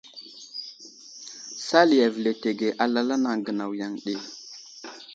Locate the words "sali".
1.67-1.97